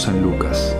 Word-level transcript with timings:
San 0.00 0.22
Lucas. 0.22 0.74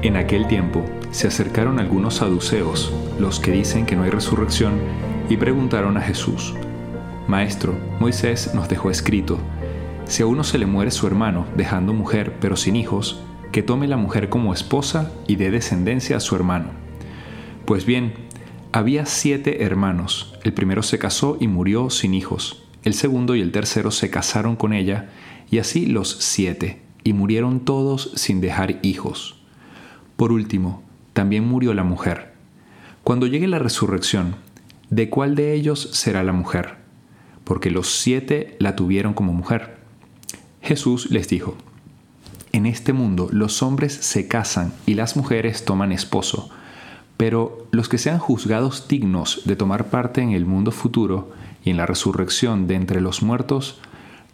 En 0.00 0.16
aquel 0.16 0.46
tiempo 0.46 0.82
se 1.10 1.28
acercaron 1.28 1.78
algunos 1.78 2.14
saduceos, 2.14 2.90
los 3.18 3.38
que 3.38 3.52
dicen 3.52 3.84
que 3.84 3.96
no 3.96 4.04
hay 4.04 4.10
resurrección, 4.10 4.80
y 5.28 5.36
preguntaron 5.36 5.98
a 5.98 6.00
Jesús, 6.00 6.54
Maestro, 7.28 7.76
Moisés 8.00 8.54
nos 8.54 8.66
dejó 8.70 8.90
escrito, 8.90 9.38
si 10.06 10.22
a 10.22 10.26
uno 10.26 10.42
se 10.42 10.56
le 10.56 10.64
muere 10.64 10.90
su 10.90 11.06
hermano, 11.06 11.46
dejando 11.54 11.92
mujer 11.92 12.36
pero 12.40 12.56
sin 12.56 12.76
hijos, 12.76 13.20
que 13.52 13.62
tome 13.62 13.86
la 13.86 13.98
mujer 13.98 14.30
como 14.30 14.54
esposa 14.54 15.12
y 15.26 15.36
dé 15.36 15.50
descendencia 15.50 16.16
a 16.16 16.20
su 16.20 16.34
hermano. 16.34 16.70
Pues 17.66 17.84
bien, 17.84 18.14
había 18.72 19.04
siete 19.04 19.64
hermanos, 19.64 20.38
el 20.44 20.54
primero 20.54 20.82
se 20.82 20.98
casó 20.98 21.36
y 21.38 21.46
murió 21.46 21.90
sin 21.90 22.14
hijos, 22.14 22.64
el 22.84 22.94
segundo 22.94 23.36
y 23.36 23.42
el 23.42 23.52
tercero 23.52 23.90
se 23.90 24.08
casaron 24.08 24.56
con 24.56 24.72
ella, 24.72 25.10
y 25.50 25.58
así 25.58 25.84
los 25.84 26.08
siete 26.20 26.89
y 27.04 27.12
murieron 27.12 27.60
todos 27.60 28.12
sin 28.14 28.40
dejar 28.40 28.78
hijos. 28.82 29.36
Por 30.16 30.32
último, 30.32 30.82
también 31.12 31.46
murió 31.46 31.74
la 31.74 31.84
mujer. 31.84 32.32
Cuando 33.04 33.26
llegue 33.26 33.48
la 33.48 33.58
resurrección, 33.58 34.36
¿de 34.90 35.08
cuál 35.08 35.34
de 35.34 35.54
ellos 35.54 35.88
será 35.92 36.22
la 36.22 36.32
mujer? 36.32 36.76
Porque 37.44 37.70
los 37.70 37.88
siete 37.88 38.56
la 38.58 38.76
tuvieron 38.76 39.14
como 39.14 39.32
mujer. 39.32 39.78
Jesús 40.60 41.10
les 41.10 41.28
dijo, 41.28 41.56
En 42.52 42.66
este 42.66 42.92
mundo 42.92 43.28
los 43.32 43.62
hombres 43.62 43.94
se 43.94 44.28
casan 44.28 44.72
y 44.86 44.94
las 44.94 45.16
mujeres 45.16 45.64
toman 45.64 45.92
esposo, 45.92 46.50
pero 47.16 47.66
los 47.70 47.88
que 47.88 47.98
sean 47.98 48.18
juzgados 48.18 48.88
dignos 48.88 49.42
de 49.44 49.56
tomar 49.56 49.86
parte 49.88 50.20
en 50.20 50.32
el 50.32 50.46
mundo 50.46 50.70
futuro 50.70 51.32
y 51.64 51.70
en 51.70 51.76
la 51.76 51.86
resurrección 51.86 52.66
de 52.66 52.74
entre 52.74 53.00
los 53.00 53.22
muertos, 53.22 53.80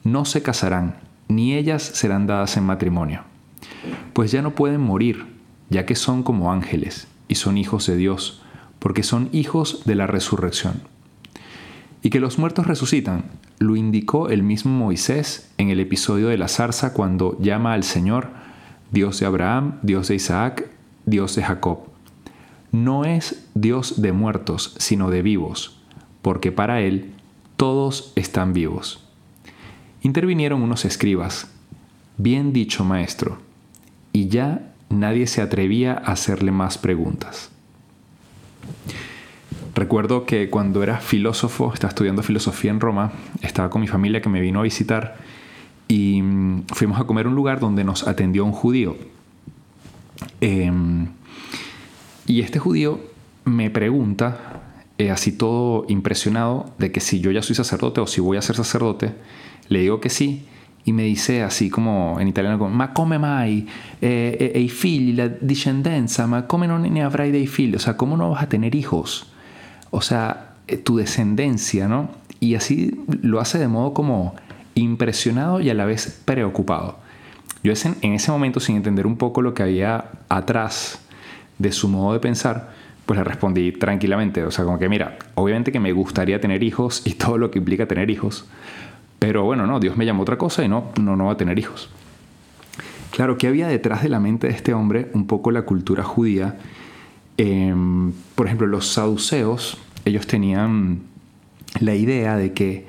no 0.05 0.25
se 0.25 0.43
casarán 0.43 0.97
ni 1.29 1.55
ellas 1.55 1.83
serán 1.83 2.27
dadas 2.27 2.57
en 2.57 2.65
matrimonio, 2.65 3.23
pues 4.13 4.31
ya 4.33 4.43
no 4.43 4.55
pueden 4.55 4.81
morir, 4.81 5.27
ya 5.71 5.87
que 5.87 5.95
son 5.95 6.23
como 6.23 6.53
ángeles 6.53 7.09
y 7.29 7.37
son 7.37 7.59
hijos 7.59 7.87
de 7.87 7.97
Dios, 7.97 8.43
porque 8.79 9.03
son 9.03 9.29
hijos 9.33 9.83
de 9.85 9.95
la 9.95 10.07
resurrección. 10.07 10.83
Y 12.03 12.11
que 12.11 12.21
los 12.21 12.39
muertos 12.39 12.67
resucitan, 12.67 13.25
lo 13.59 13.75
indicó 13.75 14.29
el 14.29 14.43
mismo 14.43 14.73
Moisés 14.73 15.51
en 15.59 15.71
el 15.71 15.81
episodio 15.81 16.29
de 16.29 16.39
la 16.39 16.49
zarza 16.49 16.93
cuando 16.93 17.39
llama 17.41 17.73
al 17.73 17.85
Señor 17.85 18.29
Dios 18.93 19.19
de 19.19 19.27
Abraham, 19.27 19.79
Dios 19.83 20.09
de 20.09 20.15
Isaac, 20.15 20.69
Dios 21.07 21.35
de 21.35 21.43
Jacob. 21.43 21.81
No 22.71 23.05
es 23.05 23.49
Dios 23.55 24.03
de 24.03 24.13
muertos, 24.13 24.75
sino 24.79 25.11
de 25.11 25.23
vivos, 25.23 25.81
porque 26.23 26.53
para 26.53 26.81
Él 26.81 27.13
todos 27.57 28.13
están 28.15 28.53
vivos. 28.53 29.06
Intervinieron 30.07 30.63
unos 30.63 30.85
escribas. 30.85 31.49
Bien 32.17 32.53
dicho, 32.53 32.85
maestro. 32.85 33.39
Y 34.13 34.29
ya 34.29 34.73
nadie 34.89 35.27
se 35.27 35.43
atrevía 35.43 35.95
a 35.95 36.13
hacerle 36.13 36.53
más 36.53 36.79
preguntas. 36.79 37.51
Recuerdo 39.75 40.25
que 40.25 40.49
cuando 40.49 40.85
era 40.85 40.99
filósofo, 40.99 41.75
estaba 41.75 41.89
estudiando 41.89 42.23
filosofía 42.23 42.71
en 42.71 42.79
Roma, 42.79 43.15
estaba 43.43 43.69
con 43.69 43.81
mi 43.81 43.89
familia 43.89 44.23
que 44.23 44.29
me 44.29 44.41
vino 44.41 44.61
a 44.61 44.63
visitar 44.63 45.17
y 45.89 46.23
mm, 46.23 46.67
fuimos 46.69 47.01
a 47.01 47.05
comer 47.05 47.27
a 47.27 47.31
un 47.31 47.35
lugar 47.35 47.59
donde 47.59 47.83
nos 47.83 48.07
atendió 48.07 48.45
un 48.45 48.53
judío. 48.53 48.97
Em, 50.41 51.09
y 52.29 52.43
este 52.43 52.61
judío 52.61 53.01
me 53.45 53.71
pregunta, 53.71 54.63
eh, 54.99 55.11
así 55.11 55.33
todo 55.33 55.85
impresionado, 55.89 56.71
de 56.79 56.93
que 56.93 57.01
si 57.01 57.19
yo 57.19 57.33
ya 57.33 57.43
soy 57.43 57.57
sacerdote 57.57 58.01
o 58.01 58.07
si 58.07 58.21
voy 58.21 58.37
a 58.37 58.43
ser 58.43 58.55
sacerdote, 58.55 59.13
le 59.69 59.81
digo 59.81 60.01
que 60.01 60.11
sí 60.11 60.47
y 60.85 60.93
me 60.93 61.03
dice 61.03 61.43
así 61.43 61.69
como 61.69 62.21
en 62.21 62.29
italiano, 62.29 62.69
ma 62.69 62.93
come 62.93 63.19
mai 63.19 63.67
eh, 64.01 64.53
eh, 64.55 64.61
i 64.61 64.69
figli, 64.69 65.15
la 65.15 65.27
discendenza, 65.29 66.27
ma 66.27 66.43
come 66.43 66.67
non 66.67 66.83
ne 66.83 67.03
avrai 67.03 67.33
dei 67.33 67.49
figli? 67.49 67.75
O 67.75 67.81
sea, 67.81 67.97
¿cómo 67.97 68.17
no 68.17 68.31
vas 68.31 68.45
a 68.45 68.49
tener 68.49 68.75
hijos? 68.75 69.27
O 69.91 70.01
sea, 70.01 70.55
eh, 70.69 70.77
tu 70.77 70.97
descendencia, 70.97 71.89
¿no? 71.89 72.11
Y 72.39 72.55
así 72.55 72.95
lo 73.23 73.41
hace 73.41 73.59
de 73.59 73.67
modo 73.67 73.95
como 73.95 74.37
impresionado 74.75 75.61
y 75.61 75.71
a 75.71 75.75
la 75.75 75.87
vez 75.87 76.23
preocupado. 76.25 76.99
Yo 77.65 77.73
en 78.03 78.13
ese 78.13 78.31
momento, 78.31 78.61
sin 78.61 78.77
entender 78.77 79.09
un 79.09 79.17
poco 79.17 79.43
lo 79.43 79.55
que 79.55 79.65
había 79.65 80.05
atrás 80.29 81.01
de 81.59 81.73
su 81.73 81.89
modo 81.89 82.13
de 82.13 82.21
pensar, 82.21 82.71
pues 83.07 83.19
le 83.19 83.25
respondí 83.25 83.73
tranquilamente, 83.73 84.45
o 84.45 84.51
sea, 84.51 84.65
como 84.65 84.79
que 84.79 84.89
mira, 84.89 85.17
obviamente 85.35 85.73
que 85.73 85.81
me 85.81 85.93
gustaría 85.93 86.41
tener 86.41 86.63
hijos 86.63 87.03
y 87.05 87.15
todo 87.15 87.39
lo 87.39 87.51
que 87.51 87.59
implica 87.59 87.87
tener 87.87 88.11
hijos, 88.11 88.47
pero 89.19 89.45
bueno, 89.45 89.67
no, 89.67 89.81
Dios 89.81 89.97
me 89.97 90.05
llamó 90.05 90.23
otra 90.23 90.39
cosa 90.39 90.65
y 90.65 90.69
no, 90.69 90.93
no, 91.01 91.17
no 91.17 91.27
va 91.27 91.33
a 91.33 91.37
tener 91.37 91.59
hijos. 91.59 91.91
Claro, 93.11 93.39
¿qué 93.39 93.47
había 93.47 93.67
detrás 93.69 94.03
de 94.03 94.09
la 94.09 94.21
mente 94.21 94.47
de 94.49 94.53
este 94.53 94.75
hombre? 94.75 95.11
Un 95.15 95.27
poco 95.27 95.51
la 95.51 95.63
cultura 95.63 96.03
judía. 96.03 96.59
Em, 97.39 98.13
por 98.35 98.47
ejemplo, 98.47 98.67
los 98.67 98.89
saduceos, 98.89 99.79
ellos 100.05 100.27
tenían 100.27 101.01
la 101.81 101.95
idea 101.95 102.37
de 102.37 102.53
que 102.53 102.87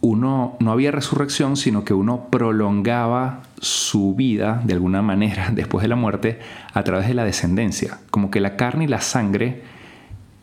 uno 0.00 0.56
no 0.60 0.70
había 0.70 0.90
resurrección, 0.90 1.56
sino 1.56 1.84
que 1.84 1.94
uno 1.94 2.28
prolongaba 2.30 3.42
su 3.60 4.14
vida 4.14 4.60
de 4.64 4.74
alguna 4.74 5.02
manera 5.02 5.50
después 5.52 5.82
de 5.82 5.88
la 5.88 5.96
muerte 5.96 6.38
a 6.72 6.84
través 6.84 7.08
de 7.08 7.14
la 7.14 7.24
descendencia. 7.24 7.98
Como 8.10 8.30
que 8.30 8.40
la 8.40 8.56
carne 8.56 8.84
y 8.84 8.88
la 8.88 9.00
sangre 9.00 9.62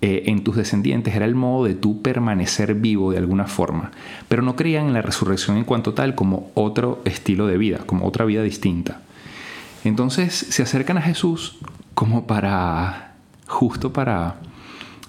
eh, 0.03 0.23
en 0.25 0.43
tus 0.43 0.55
descendientes 0.55 1.15
era 1.15 1.25
el 1.25 1.35
modo 1.35 1.65
de 1.65 1.75
tú 1.75 2.01
permanecer 2.01 2.73
vivo 2.73 3.11
de 3.11 3.19
alguna 3.19 3.45
forma, 3.45 3.91
pero 4.27 4.41
no 4.41 4.55
creían 4.55 4.87
en 4.87 4.93
la 4.93 5.03
resurrección 5.03 5.57
en 5.57 5.63
cuanto 5.63 5.93
tal 5.93 6.15
como 6.15 6.49
otro 6.55 7.03
estilo 7.05 7.45
de 7.45 7.59
vida, 7.59 7.81
como 7.85 8.07
otra 8.07 8.25
vida 8.25 8.41
distinta. 8.41 9.01
Entonces 9.83 10.33
se 10.33 10.63
acercan 10.63 10.97
a 10.97 11.03
Jesús 11.03 11.59
como 11.93 12.25
para, 12.25 13.13
justo 13.45 13.93
para 13.93 14.37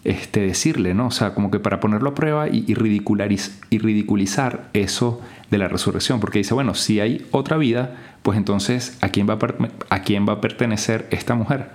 este, 0.05 0.41
decirle, 0.41 0.93
¿no? 0.93 1.07
O 1.07 1.11
sea, 1.11 1.33
como 1.33 1.51
que 1.51 1.59
para 1.59 1.81
ponerlo 1.81 2.11
a 2.11 2.15
prueba 2.15 2.49
y, 2.49 2.75
ridiculizar 2.75 4.69
eso 4.75 5.23
de 5.51 5.57
la 5.57 5.69
resurrección, 5.69 6.21
porque 6.21 6.41
dice, 6.41 6.53
bueno, 6.53 6.75
si 6.75 7.01
hay 7.01 7.27
otra 7.31 7.57
vida, 7.57 7.97
pues 8.23 8.37
entonces, 8.37 8.99
¿a 9.01 9.09
quién 9.09 9.27
va 9.27 9.39
a, 9.41 9.95
a, 9.95 10.03
quién 10.03 10.29
va 10.29 10.35
a 10.35 10.41
pertenecer 10.43 11.07
esta 11.11 11.35
mujer? 11.35 11.71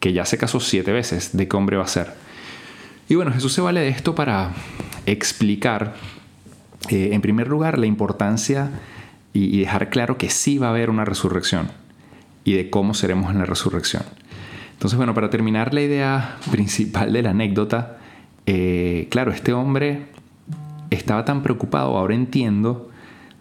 Que 0.00 0.14
ya 0.14 0.24
se 0.24 0.38
casó 0.38 0.60
siete 0.60 0.92
veces, 0.92 1.36
¿de 1.36 1.46
qué 1.46 1.56
hombre 1.56 1.76
va 1.76 1.84
a 1.84 1.88
ser? 1.88 2.27
Y 3.08 3.14
bueno, 3.14 3.32
Jesús 3.32 3.54
se 3.54 3.62
vale 3.62 3.80
de 3.80 3.88
esto 3.88 4.14
para 4.14 4.52
explicar, 5.06 5.94
eh, 6.90 7.10
en 7.12 7.22
primer 7.22 7.48
lugar, 7.48 7.78
la 7.78 7.86
importancia 7.86 8.70
y, 9.32 9.60
dejar 9.60 9.88
claro 9.88 10.18
que 10.18 10.28
sí 10.28 10.58
va 10.58 10.66
a 10.66 10.70
haber 10.70 10.90
una 10.90 11.04
resurrección 11.04 11.70
y 12.44 12.52
de 12.52 12.70
cómo 12.70 12.92
seremos 12.92 13.30
en 13.30 13.38
la 13.38 13.46
resurrección. 13.46 14.02
Entonces, 14.72 14.96
bueno, 14.96 15.14
para 15.14 15.30
terminar 15.30 15.72
la 15.72 15.80
idea 15.80 16.36
principal 16.50 17.12
de 17.12 17.22
la 17.22 17.30
anécdota, 17.30 17.98
eh, 18.46 19.08
claro, 19.10 19.32
este 19.32 19.54
hombre 19.54 20.06
estaba 20.90 21.24
tan 21.24 21.42
preocupado, 21.42 21.96
ahora 21.96 22.14
entiendo 22.14 22.90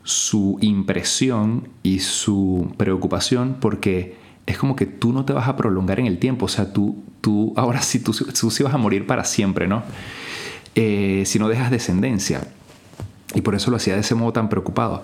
su 0.03 0.57
impresión 0.61 1.67
y 1.83 1.99
su 1.99 2.73
preocupación 2.77 3.57
porque 3.59 4.15
es 4.45 4.57
como 4.57 4.77
que 4.77 4.85
tú 4.85 5.11
no 5.11 5.25
te 5.25 5.33
vas 5.33 5.49
a 5.49 5.57
prolongar 5.57 5.99
en 5.99 6.05
el 6.05 6.19
tiempo, 6.19 6.45
o 6.45 6.49
sea, 6.49 6.71
tú, 6.71 7.03
tú 7.27 7.51
ahora 7.57 7.81
sí, 7.81 7.99
tú, 7.99 8.13
tú 8.13 8.49
sí 8.49 8.63
vas 8.63 8.73
a 8.73 8.77
morir 8.77 9.05
para 9.05 9.25
siempre, 9.25 9.67
¿no? 9.67 9.83
Eh, 10.75 11.23
si 11.25 11.39
no 11.39 11.49
dejas 11.49 11.69
descendencia. 11.69 12.47
Y 13.35 13.41
por 13.41 13.53
eso 13.53 13.69
lo 13.69 13.75
hacía 13.75 13.95
de 13.95 13.99
ese 13.99 14.15
modo 14.15 14.31
tan 14.31 14.47
preocupado. 14.47 15.03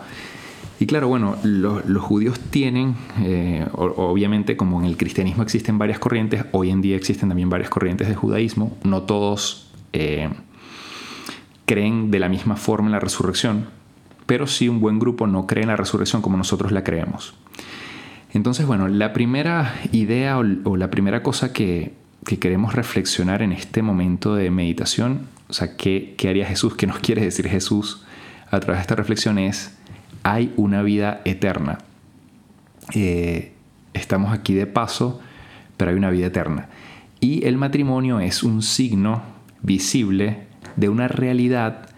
Y 0.79 0.85
claro, 0.85 1.09
bueno, 1.09 1.35
los, 1.43 2.01
judíos 2.01 2.39
tienen, 2.39 2.95
eh, 3.19 3.67
obviamente 3.73 4.55
como 4.55 4.79
en 4.79 4.85
el 4.85 4.95
cristianismo 4.95 5.43
existen 5.43 5.77
varias 5.77 5.99
corrientes, 5.99 6.45
hoy 6.53 6.69
en 6.69 6.81
día 6.81 6.95
existen 6.95 7.27
también 7.27 7.49
varias 7.49 7.69
corrientes 7.69 8.07
de 8.07 8.15
judaísmo, 8.15 8.77
no 8.83 9.01
todos 9.01 9.69
eh, 9.91 10.29
creen 11.65 12.09
de 12.09 12.19
la 12.19 12.29
misma 12.29 12.55
forma 12.55 12.87
en 12.87 12.93
la 12.93 13.01
resurrección, 13.01 13.65
pero 14.27 14.47
sí 14.47 14.69
un 14.69 14.79
buen 14.79 14.97
grupo 14.97 15.27
no 15.27 15.45
cree 15.45 15.63
en 15.63 15.69
la 15.69 15.75
resurrección 15.75 16.21
como 16.21 16.37
nosotros 16.37 16.71
la 16.71 16.85
creemos. 16.85 17.33
Entonces, 18.33 18.65
bueno, 18.65 18.87
la 18.87 19.11
primera 19.11 19.75
idea 19.91 20.39
o, 20.39 20.75
la 20.75 20.89
primera 20.89 21.21
cosa 21.21 21.53
que, 21.53 21.93
queremos 22.23 22.73
reflexionar 22.73 23.41
en 23.41 23.51
este 23.51 23.81
momento 23.81 24.35
de 24.35 24.49
meditación, 24.49 25.27
o 25.49 25.53
sea, 25.53 25.75
¿qué, 25.75 26.15
haría 26.27 26.45
Jesús? 26.45 26.75
¿Qué 26.75 26.87
nos 26.87 26.99
quiere 26.99 27.21
decir 27.21 27.47
Jesús 27.47 28.03
a 28.49 28.59
través 28.59 28.79
de 28.79 28.81
esta 28.81 28.95
reflexión? 28.95 29.37
Es, 29.37 29.75
hay 30.23 30.53
una 30.57 30.81
vida 30.81 31.21
eterna. 31.25 31.79
Eh, 32.93 33.53
estamos 33.93 34.33
aquí 34.33 34.53
de 34.53 34.65
paso, 34.67 35.19
pero 35.77 35.91
hay 35.91 35.97
una 35.97 36.09
vida 36.09 36.27
eterna. 36.27 36.69
Y 37.19 37.45
el 37.45 37.57
matrimonio 37.57 38.19
es 38.19 38.43
un 38.43 38.61
signo 38.61 39.21
visible 39.61 40.47
de 40.75 40.89
una 40.89 41.07
realidad 41.07 41.89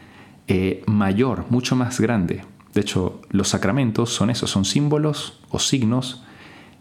eh, 0.48 0.84
mayor, 0.86 1.46
mucho 1.50 1.76
más 1.76 2.00
grande. 2.00 2.44
De 2.74 2.82
hecho, 2.82 3.22
los 3.30 3.48
sacramentos 3.48 4.10
son 4.10 4.30
eso, 4.30 4.48
son 4.48 4.66
símbolos 4.66 5.40
o 5.50 5.60
signos 5.60 6.24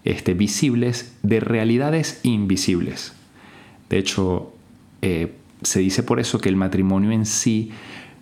este, 0.05 0.35
visibles 0.35 1.17
de 1.23 1.40
realidades 1.40 2.20
invisibles. 2.25 3.14
De 3.89 3.99
hecho, 3.99 4.53
eh, 5.03 5.35
se 5.63 5.81
dice 5.81 6.03
por 6.03 6.21
eso 6.21 6.41
que 6.41 6.49
el 6.49 6.57
matrimonio 6.57 7.11
en 7.11 7.27
sí 7.27 7.73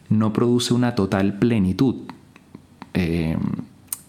no 0.09 0.32
produce 0.32 0.75
una 0.75 0.94
total 0.94 1.38
plenitud. 1.38 1.97
Eh, 2.94 3.37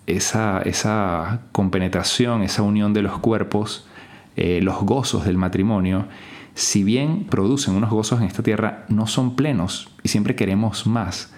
esa, 0.05 0.61
esa 0.61 1.41
compenetración, 1.51 2.43
esa 2.43 2.61
unión 2.61 2.93
de 2.93 3.01
los 3.01 3.19
cuerpos, 3.19 3.87
eh, 4.35 4.59
los 4.61 4.81
gozos 4.81 5.25
del 5.25 5.37
matrimonio, 5.37 6.07
si 6.55 6.83
bien 6.83 7.25
producen 7.29 7.75
unos 7.75 7.89
gozos 7.89 8.19
en 8.19 8.27
esta 8.27 8.43
tierra, 8.43 8.85
no 8.89 9.07
son 9.07 9.35
plenos 9.35 9.89
y 10.03 10.09
siempre 10.09 10.35
queremos 10.35 10.85
más, 10.85 11.33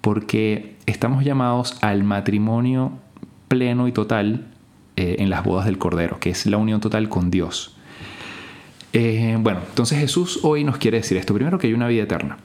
porque 0.00 0.76
estamos 0.86 1.24
llamados 1.24 1.76
al 1.82 2.04
matrimonio 2.04 2.92
pleno 3.48 3.86
y 3.86 3.92
total 3.92 4.46
en 4.96 5.28
las 5.28 5.44
bodas 5.44 5.66
del 5.66 5.76
Cordero, 5.76 6.18
que 6.18 6.30
es 6.30 6.46
la 6.46 6.56
unión 6.56 6.80
total 6.80 7.10
con 7.10 7.30
Dios. 7.30 7.75
Eh, 8.98 9.36
bueno, 9.38 9.60
entonces 9.68 9.98
Jesús 9.98 10.40
hoy 10.42 10.64
nos 10.64 10.78
quiere 10.78 10.96
decir 10.96 11.18
esto. 11.18 11.34
Primero 11.34 11.58
que 11.58 11.66
hay 11.66 11.74
una 11.74 11.86
vida 11.86 12.04
eterna. 12.04 12.38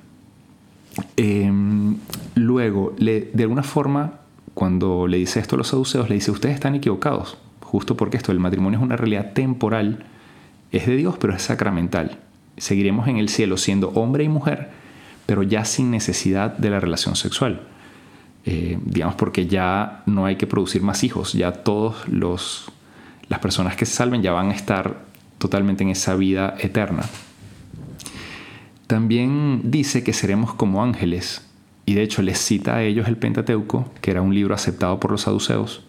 luego, 2.36 2.94
de 2.98 3.32
alguna 3.40 3.64
forma, 3.64 4.16
cuando 4.54 5.08
le 5.08 5.16
dice 5.16 5.40
esto 5.40 5.56
a 5.56 5.60
los 5.60 5.70
saduceos, 5.70 6.10
le 6.10 6.16
dice, 6.16 6.30
ustedes 6.30 6.56
están 6.56 6.76
equivocados, 6.76 7.38
justo 7.62 7.96
porque 7.96 8.18
esto, 8.18 8.34
el 8.34 8.40
matrimonio 8.40 8.80
es 8.80 8.84
una 8.84 8.98
realidad 8.98 9.32
temporal, 9.32 10.04
es 10.74 10.88
de 10.88 10.98
Dios, 10.98 11.16
pero 11.22 11.34
es 11.34 11.42
sacramental. 11.42 12.20
Seguiremos 12.58 13.08
en 13.08 13.16
el 13.16 13.30
cielo 13.30 13.56
siendo 13.56 13.88
hombre 13.92 14.26
y 14.26 14.28
mujer, 14.28 14.72
pero 15.26 15.44
ya 15.44 15.64
sin 15.64 15.90
necesidad 15.90 16.58
de 16.58 16.70
la 16.70 16.82
relación 16.82 17.16
sexual. 17.16 17.62
Eh, 18.44 18.78
digamos 18.84 19.16
porque 19.16 19.48
ya 19.48 20.04
no 20.06 20.26
hay 20.26 20.36
que 20.36 20.48
producir 20.48 20.82
más 20.82 21.06
hijos, 21.06 21.32
ya 21.32 21.54
todos 21.54 22.10
los 22.10 22.70
las 23.30 23.40
personas 23.40 23.78
que 23.78 23.86
se 23.86 23.94
salven 23.94 24.22
ya 24.22 24.34
van 24.34 24.50
a 24.50 24.54
estar 24.54 25.11
totalmente 25.42 25.84
en 25.84 25.90
esa 25.90 26.16
vida 26.16 26.56
eterna. 26.60 27.04
También 28.86 29.62
dice 29.64 30.04
que 30.04 30.14
seremos 30.14 30.54
como 30.54 30.84
ángeles, 30.84 31.48
y 31.86 31.96
de 31.96 32.04
hecho 32.04 32.22
les 32.22 32.38
cita 32.38 32.76
a 32.76 32.84
ellos 32.84 33.08
el 33.08 33.18
Pentateuco, 33.18 33.92
que 34.02 34.12
era 34.12 34.22
un 34.22 34.36
libro 34.36 34.54
aceptado 34.54 35.00
por 35.00 35.10
los 35.10 35.22
saduceos, 35.22 35.84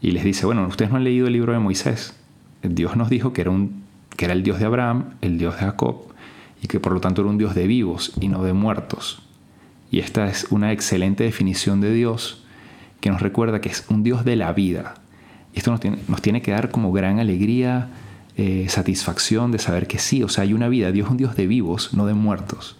y 0.00 0.10
les 0.10 0.24
dice, 0.24 0.46
bueno, 0.46 0.66
ustedes 0.66 0.90
no 0.90 0.96
han 0.96 1.04
leído 1.04 1.28
el 1.28 1.32
libro 1.32 1.52
de 1.52 1.60
Moisés. 1.60 2.18
Dios 2.62 2.96
nos 2.96 3.08
dijo 3.08 3.32
que 3.32 3.42
era, 3.42 3.50
un, 3.50 3.84
que 4.16 4.24
era 4.24 4.34
el 4.34 4.42
Dios 4.42 4.58
de 4.58 4.66
Abraham, 4.66 5.14
el 5.20 5.38
Dios 5.38 5.54
de 5.54 5.60
Jacob, 5.60 6.08
y 6.60 6.66
que 6.66 6.80
por 6.80 6.92
lo 6.92 7.00
tanto 7.00 7.22
era 7.22 7.30
un 7.30 7.38
Dios 7.38 7.54
de 7.54 7.68
vivos 7.68 8.12
y 8.20 8.26
no 8.26 8.42
de 8.42 8.52
muertos. 8.52 9.22
Y 9.92 10.00
esta 10.00 10.26
es 10.26 10.46
una 10.50 10.72
excelente 10.72 11.22
definición 11.22 11.80
de 11.80 11.94
Dios 11.94 12.42
que 13.00 13.10
nos 13.10 13.22
recuerda 13.22 13.60
que 13.60 13.68
es 13.68 13.84
un 13.88 14.02
Dios 14.02 14.24
de 14.24 14.34
la 14.34 14.52
vida. 14.52 14.94
Esto 15.54 15.70
nos 15.70 15.78
tiene, 15.78 15.98
nos 16.08 16.20
tiene 16.20 16.42
que 16.42 16.50
dar 16.50 16.70
como 16.70 16.92
gran 16.92 17.20
alegría, 17.20 17.88
eh, 18.36 18.66
satisfacción 18.68 19.52
de 19.52 19.58
saber 19.58 19.86
que 19.86 19.98
sí, 19.98 20.22
o 20.22 20.28
sea, 20.28 20.42
hay 20.42 20.54
una 20.54 20.68
vida. 20.68 20.92
Dios 20.92 21.06
es 21.06 21.10
un 21.10 21.16
Dios 21.16 21.36
de 21.36 21.46
vivos, 21.46 21.92
no 21.94 22.06
de 22.06 22.14
muertos. 22.14 22.76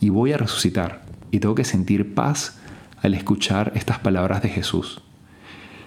Y 0.00 0.10
voy 0.10 0.32
a 0.32 0.36
resucitar 0.36 1.02
y 1.30 1.40
tengo 1.40 1.54
que 1.54 1.64
sentir 1.64 2.14
paz 2.14 2.58
al 3.02 3.14
escuchar 3.14 3.72
estas 3.74 3.98
palabras 3.98 4.42
de 4.42 4.48
Jesús, 4.48 5.02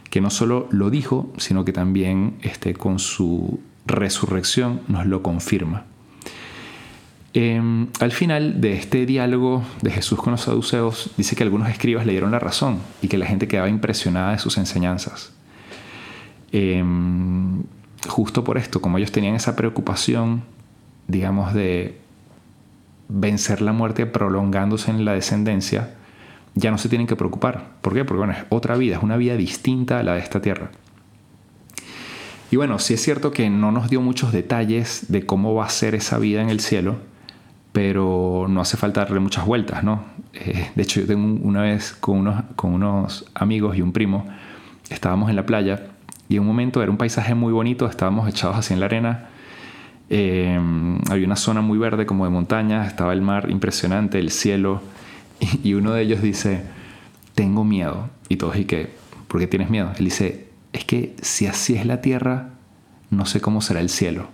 que 0.09 0.19
no 0.19 0.29
solo 0.29 0.67
lo 0.71 0.89
dijo, 0.89 1.31
sino 1.37 1.63
que 1.63 1.71
también 1.71 2.35
este, 2.41 2.73
con 2.73 2.99
su 2.99 3.59
resurrección 3.85 4.81
nos 4.87 5.05
lo 5.05 5.23
confirma. 5.23 5.85
Em, 7.33 7.87
al 7.99 8.11
final 8.11 8.61
de 8.61 8.73
este 8.73 9.05
diálogo 9.05 9.63
de 9.81 9.91
Jesús 9.91 10.19
con 10.19 10.31
los 10.31 10.41
saduceos, 10.41 11.11
dice 11.17 11.35
que 11.35 11.43
algunos 11.43 11.69
escribas 11.69 12.05
le 12.05 12.13
dieron 12.13 12.31
la 12.31 12.39
razón 12.39 12.79
y 13.01 13.07
que 13.07 13.17
la 13.17 13.25
gente 13.25 13.47
quedaba 13.47 13.69
impresionada 13.69 14.31
de 14.31 14.39
sus 14.39 14.57
enseñanzas. 14.57 15.33
Em, 16.53 17.63
justo 18.07 18.43
por 18.43 18.57
esto, 18.57 18.81
como 18.81 18.97
ellos 18.97 19.11
tenían 19.11 19.35
esa 19.35 19.55
preocupación, 19.55 20.43
digamos, 21.07 21.53
de 21.53 21.99
vencer 23.07 23.61
la 23.61 23.73
muerte 23.73 24.05
prolongándose 24.05 24.91
en 24.91 25.05
la 25.05 25.13
descendencia, 25.13 25.95
ya 26.55 26.71
no 26.71 26.77
se 26.77 26.89
tienen 26.89 27.07
que 27.07 27.15
preocupar. 27.15 27.71
¿Por 27.81 27.93
qué? 27.93 28.05
Porque 28.05 28.31
es 28.31 28.37
otra 28.49 28.77
vida, 28.77 28.97
es 28.97 29.03
una 29.03 29.17
vida 29.17 29.35
distinta 29.35 29.99
a 29.99 30.03
la 30.03 30.13
de 30.13 30.21
esta 30.21 30.41
tierra. 30.41 30.71
Y 32.51 32.55
bueno, 32.55 32.79
sí 32.79 32.93
es 32.93 33.01
cierto 33.01 33.31
que 33.31 33.49
no 33.49 33.71
nos 33.71 33.89
dio 33.89 34.01
muchos 34.01 34.31
detalles 34.31 35.05
de 35.09 35.25
cómo 35.25 35.53
va 35.55 35.65
a 35.65 35.69
ser 35.69 35.95
esa 35.95 36.17
vida 36.17 36.41
en 36.41 36.49
el 36.49 36.59
cielo, 36.59 36.97
pero 37.73 38.45
no 38.47 38.61
hace 38.61 38.77
falta 38.77 39.01
darle 39.01 39.19
muchas 39.19 39.45
vueltas, 39.45 39.83
¿no? 39.83 40.03
Eh, 40.33 40.69
de 40.73 40.83
hecho, 40.83 41.01
yo 41.01 41.07
tengo 41.07 41.45
una 41.45 41.63
vez 41.63 41.91
con 41.91 42.25
unos 42.73 43.25
amigos 43.33 43.75
y 43.77 43.81
un 43.81 43.91
primo, 43.91 44.27
estábamos 44.89 45.29
en 45.29 45.35
la 45.35 45.45
playa 45.45 45.94
y 46.29 46.35
en 46.35 46.41
un 46.41 46.47
momento 46.47 46.81
era 46.81 46.91
un 46.91 46.97
paisaje 46.97 47.35
muy 47.35 47.53
bonito, 47.53 47.87
estábamos 47.87 48.27
echados 48.27 48.57
así 48.57 48.73
en 48.73 48.79
la 48.79 48.87
arena 48.87 49.29
eh, 50.09 50.59
había 51.09 51.25
una 51.25 51.35
zona 51.35 51.61
muy 51.61 51.77
verde 51.77 52.05
como 52.05 52.25
de 52.25 52.31
montañas, 52.31 52.87
estaba 52.87 53.13
el 53.13 53.21
mar 53.21 53.49
impresionante, 53.49 54.19
el 54.19 54.31
cielo, 54.31 54.81
y, 55.63 55.73
uno 55.73 55.93
de 55.93 56.03
ellos 56.03 56.21
dice, 56.21 56.63
tengo 57.33 57.63
miedo. 57.63 58.09
Y 58.29 58.37
todos, 58.37 58.57
¿y 58.57 58.65
qué? 58.65 58.89
¿Por 59.27 59.39
qué 59.39 59.47
tienes 59.47 59.69
miedo? 59.69 59.91
Él 59.97 60.05
dice, 60.05 60.47
es 60.73 60.85
que 60.85 61.15
si 61.21 61.47
así 61.47 61.75
es 61.75 61.85
la 61.85 62.01
tierra, 62.01 62.49
no 63.09 63.25
sé 63.25 63.41
cómo 63.41 63.61
será 63.61 63.79
el 63.79 63.89
cielo. 63.89 64.27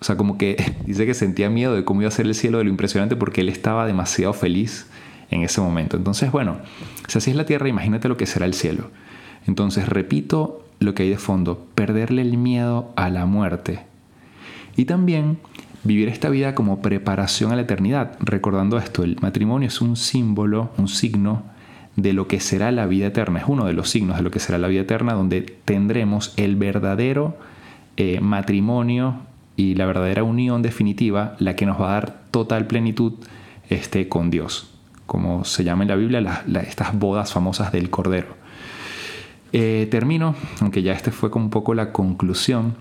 O 0.00 0.04
sea, 0.04 0.16
como 0.16 0.38
que 0.38 0.74
dice 0.86 1.06
que 1.06 1.14
sentía 1.14 1.50
miedo 1.50 1.74
de 1.74 1.84
cómo 1.84 2.02
iba 2.02 2.08
a 2.08 2.12
ser 2.12 2.26
el 2.26 2.34
cielo, 2.34 2.58
de 2.58 2.64
lo 2.64 2.70
impresionante, 2.70 3.16
porque 3.16 3.40
él 3.40 3.48
estaba 3.48 3.86
demasiado 3.86 4.32
feliz 4.32 4.86
en 5.30 5.42
ese 5.42 5.60
momento. 5.60 5.96
Entonces, 5.96 6.30
bueno, 6.30 6.58
si 7.08 7.18
así 7.18 7.30
es 7.30 7.36
la 7.36 7.46
tierra, 7.46 7.68
imagínate 7.68 8.08
lo 8.08 8.16
que 8.16 8.26
será 8.26 8.46
el 8.46 8.54
cielo. 8.54 8.90
Entonces, 9.46 9.88
repito 9.88 10.63
lo 10.80 10.94
que 10.94 11.04
hay 11.04 11.10
de 11.10 11.18
fondo, 11.18 11.66
perderle 11.74 12.22
el 12.22 12.36
miedo 12.36 12.92
a 12.96 13.08
la 13.10 13.26
muerte. 13.26 13.80
Y 14.76 14.86
también 14.86 15.38
vivir 15.84 16.08
esta 16.08 16.30
vida 16.30 16.54
como 16.54 16.82
preparación 16.82 17.52
a 17.52 17.56
la 17.56 17.62
eternidad, 17.62 18.16
recordando 18.20 18.78
esto, 18.78 19.04
el 19.04 19.18
matrimonio 19.20 19.68
es 19.68 19.80
un 19.80 19.96
símbolo, 19.96 20.70
un 20.78 20.88
signo 20.88 21.42
de 21.96 22.12
lo 22.12 22.26
que 22.26 22.40
será 22.40 22.72
la 22.72 22.86
vida 22.86 23.06
eterna, 23.06 23.38
es 23.40 23.44
uno 23.46 23.66
de 23.66 23.72
los 23.72 23.90
signos 23.90 24.16
de 24.16 24.22
lo 24.22 24.30
que 24.30 24.40
será 24.40 24.58
la 24.58 24.68
vida 24.68 24.80
eterna, 24.80 25.14
donde 25.14 25.42
tendremos 25.42 26.34
el 26.36 26.56
verdadero 26.56 27.36
eh, 27.96 28.20
matrimonio 28.20 29.20
y 29.56 29.76
la 29.76 29.86
verdadera 29.86 30.24
unión 30.24 30.62
definitiva, 30.62 31.36
la 31.38 31.54
que 31.54 31.66
nos 31.66 31.80
va 31.80 31.90
a 31.90 31.92
dar 31.92 32.20
total 32.30 32.66
plenitud 32.66 33.12
este, 33.68 34.08
con 34.08 34.30
Dios, 34.30 34.70
como 35.06 35.44
se 35.44 35.62
llama 35.62 35.84
en 35.84 35.88
la 35.90 35.96
Biblia 35.96 36.44
estas 36.66 36.98
bodas 36.98 37.32
famosas 37.32 37.70
del 37.70 37.90
Cordero. 37.90 38.43
Eh, 39.56 39.86
termino, 39.88 40.34
aunque 40.60 40.82
ya 40.82 40.94
este 40.94 41.12
fue 41.12 41.30
como 41.30 41.44
un 41.44 41.50
poco 41.52 41.74
la 41.74 41.92
conclusión, 41.92 42.74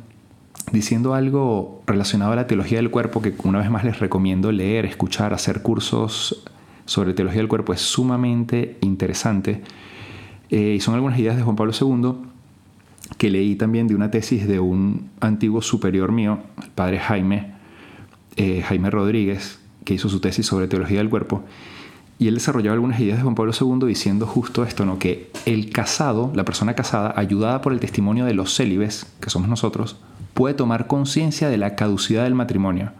diciendo 0.71 1.13
algo 1.13 1.83
relacionado 1.85 2.31
a 2.31 2.35
la 2.35 2.47
teología 2.47 2.79
del 2.79 2.89
cuerpo 2.89 3.21
que 3.21 3.31
una 3.43 3.59
vez 3.59 3.69
más 3.69 3.83
les 3.83 3.99
recomiendo 3.99 4.51
leer, 4.51 4.85
escuchar, 4.85 5.35
hacer 5.35 5.61
cursos 5.61 6.43
sobre 6.85 7.13
teología 7.13 7.41
del 7.41 7.47
cuerpo 7.47 7.73
es 7.73 7.81
sumamente 7.81 8.79
interesante. 8.81 9.61
Eh, 10.49 10.73
y 10.75 10.79
son 10.79 10.95
algunas 10.95 11.19
ideas 11.19 11.37
de 11.37 11.43
Juan 11.43 11.55
Pablo 11.55 11.73
II 11.79 12.27
que 13.19 13.29
leí 13.29 13.55
también 13.55 13.87
de 13.87 13.93
una 13.93 14.09
tesis 14.09 14.47
de 14.47 14.59
un 14.59 15.11
antiguo 15.19 15.61
superior 15.61 16.11
mío, 16.11 16.39
el 16.63 16.71
padre 16.71 16.97
Jaime, 16.97 17.53
eh, 18.35 18.63
Jaime 18.63 18.89
Rodríguez, 18.89 19.59
que 19.85 19.93
hizo 19.93 20.09
su 20.09 20.19
tesis 20.19 20.47
sobre 20.47 20.67
teología 20.67 20.97
del 20.97 21.11
cuerpo. 21.11 21.43
Y 22.23 22.29
él 22.29 22.35
desarrollaba 22.35 22.75
algunas 22.75 23.01
ideas 23.01 23.17
de 23.17 23.23
Juan 23.23 23.35
Pablo 23.35 23.51
II 23.51 23.85
diciendo 23.85 24.25
justo 24.25 24.63
esto, 24.63 24.85
¿no? 24.85 24.97
que 24.97 25.29
el 25.45 25.71
casado, 25.71 26.31
la 26.33 26.45
persona 26.45 26.73
casada, 26.73 27.13
ayudada 27.17 27.59
por 27.59 27.73
el 27.73 27.81
testimonio 27.81 28.23
de 28.23 28.33
los 28.33 28.55
célibes, 28.55 29.07
que 29.19 29.29
somos 29.29 29.49
nosotros, 29.49 29.97
puede 30.33 30.55
tomar 30.55 30.87
conciencia 30.87 31.49
de 31.49 31.57
la 31.57 31.75
caducidad 31.75 32.23
del 32.23 32.33
matrimonio, 32.33 32.93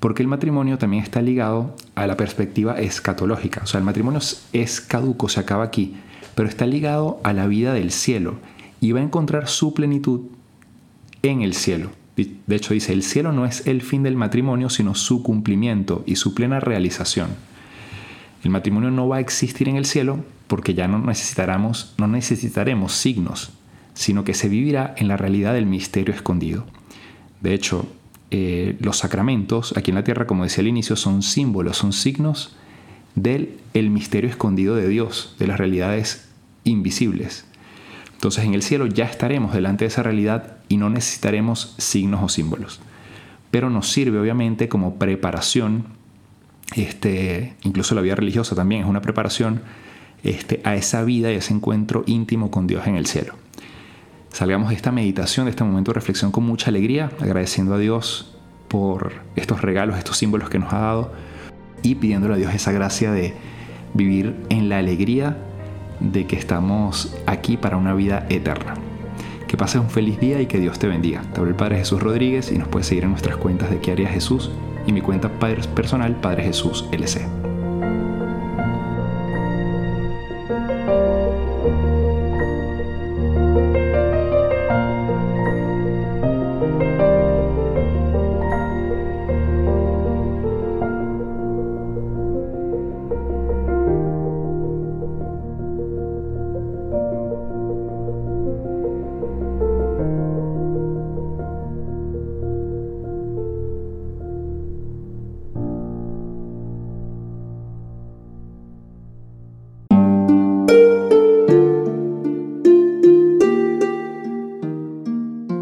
porque 0.00 0.22
el 0.22 0.26
matrimonio 0.26 0.78
también 0.78 1.04
está 1.04 1.22
ligado 1.22 1.76
a 1.94 2.08
la 2.08 2.16
perspectiva 2.16 2.80
escatológica. 2.80 3.60
O 3.62 3.66
sea, 3.68 3.78
el 3.78 3.84
matrimonio 3.84 4.18
es 4.52 4.80
caduco, 4.80 5.28
se 5.28 5.38
acaba 5.38 5.62
aquí, 5.62 5.94
pero 6.34 6.48
está 6.48 6.66
ligado 6.66 7.20
a 7.22 7.32
la 7.32 7.46
vida 7.46 7.72
del 7.72 7.92
cielo 7.92 8.34
y 8.80 8.90
va 8.90 8.98
a 8.98 9.04
encontrar 9.04 9.46
su 9.46 9.74
plenitud 9.74 10.22
en 11.22 11.42
el 11.42 11.54
cielo. 11.54 11.90
De 12.16 12.56
hecho, 12.56 12.74
dice, 12.74 12.92
el 12.92 13.04
cielo 13.04 13.30
no 13.30 13.46
es 13.46 13.64
el 13.68 13.80
fin 13.80 14.02
del 14.02 14.16
matrimonio, 14.16 14.70
sino 14.70 14.96
su 14.96 15.22
cumplimiento 15.22 16.02
y 16.04 16.16
su 16.16 16.34
plena 16.34 16.58
realización. 16.58 17.28
El 18.44 18.50
matrimonio 18.50 18.90
no 18.90 19.08
va 19.08 19.16
a 19.16 19.20
existir 19.20 19.68
en 19.68 19.76
el 19.76 19.86
cielo 19.86 20.24
porque 20.46 20.74
ya 20.74 20.88
no 20.88 20.98
necesitaremos, 20.98 21.94
no 21.98 22.06
necesitaremos 22.06 22.92
signos, 22.92 23.50
sino 23.94 24.24
que 24.24 24.34
se 24.34 24.48
vivirá 24.48 24.94
en 24.96 25.08
la 25.08 25.16
realidad 25.16 25.54
del 25.54 25.66
misterio 25.66 26.14
escondido. 26.14 26.64
De 27.40 27.54
hecho, 27.54 27.86
eh, 28.30 28.76
los 28.80 28.98
sacramentos 28.98 29.76
aquí 29.76 29.90
en 29.90 29.96
la 29.96 30.04
tierra, 30.04 30.26
como 30.26 30.44
decía 30.44 30.62
al 30.62 30.68
inicio, 30.68 30.96
son 30.96 31.22
símbolos, 31.22 31.76
son 31.76 31.92
signos 31.92 32.56
del 33.14 33.58
el 33.72 33.90
misterio 33.90 34.30
escondido 34.30 34.76
de 34.76 34.88
Dios, 34.88 35.34
de 35.38 35.46
las 35.46 35.58
realidades 35.58 36.28
invisibles. 36.64 37.46
Entonces 38.14 38.44
en 38.44 38.54
el 38.54 38.62
cielo 38.62 38.86
ya 38.86 39.04
estaremos 39.04 39.52
delante 39.52 39.84
de 39.84 39.88
esa 39.88 40.02
realidad 40.02 40.56
y 40.68 40.78
no 40.78 40.90
necesitaremos 40.90 41.74
signos 41.78 42.22
o 42.22 42.28
símbolos. 42.28 42.80
Pero 43.50 43.70
nos 43.70 43.90
sirve 43.90 44.18
obviamente 44.18 44.68
como 44.68 44.96
preparación, 44.96 45.84
este, 46.74 47.54
incluso 47.62 47.94
la 47.94 48.00
vida 48.00 48.14
religiosa 48.14 48.54
también 48.54 48.82
es 48.82 48.88
una 48.88 49.00
preparación 49.00 49.62
este, 50.22 50.60
a 50.64 50.74
esa 50.74 51.04
vida 51.04 51.32
y 51.32 51.36
ese 51.36 51.54
encuentro 51.54 52.02
íntimo 52.06 52.50
con 52.50 52.66
Dios 52.66 52.86
en 52.86 52.96
el 52.96 53.06
cielo 53.06 53.34
salgamos 54.36 54.68
de 54.68 54.74
esta 54.74 54.92
meditación, 54.92 55.46
de 55.46 55.50
este 55.50 55.64
momento 55.64 55.92
de 55.92 55.94
reflexión 55.94 56.30
con 56.30 56.44
mucha 56.44 56.68
alegría, 56.68 57.10
agradeciendo 57.20 57.72
a 57.72 57.78
Dios 57.78 58.36
por 58.68 59.14
estos 59.34 59.62
regalos, 59.62 59.96
estos 59.96 60.18
símbolos 60.18 60.50
que 60.50 60.58
nos 60.58 60.74
ha 60.74 60.78
dado 60.78 61.12
y 61.82 61.94
pidiéndole 61.94 62.34
a 62.34 62.36
Dios 62.36 62.52
esa 62.52 62.70
gracia 62.70 63.12
de 63.12 63.32
vivir 63.94 64.36
en 64.50 64.68
la 64.68 64.76
alegría 64.76 65.38
de 66.00 66.26
que 66.26 66.36
estamos 66.36 67.16
aquí 67.24 67.56
para 67.56 67.78
una 67.78 67.94
vida 67.94 68.26
eterna. 68.28 68.74
Que 69.48 69.56
pases 69.56 69.80
un 69.80 69.88
feliz 69.88 70.20
día 70.20 70.38
y 70.42 70.46
que 70.46 70.60
Dios 70.60 70.78
te 70.78 70.86
bendiga. 70.86 71.22
Te 71.32 71.40
hablo 71.40 71.48
el 71.48 71.56
Padre 71.56 71.78
Jesús 71.78 72.02
Rodríguez 72.02 72.52
y 72.52 72.58
nos 72.58 72.68
puedes 72.68 72.88
seguir 72.88 73.04
en 73.04 73.10
nuestras 73.12 73.38
cuentas 73.38 73.70
de 73.70 73.78
qué 73.78 73.92
haría 73.92 74.08
Jesús 74.08 74.50
y 74.86 74.92
mi 74.92 75.00
cuenta 75.00 75.28
personal 75.66 76.14
Padre 76.16 76.44
Jesús 76.44 76.84
LC. 76.92 77.45